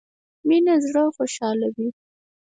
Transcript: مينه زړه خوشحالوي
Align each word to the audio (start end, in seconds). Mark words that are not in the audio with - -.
مينه 0.47 0.73
زړه 0.85 1.03
خوشحالوي 1.15 1.87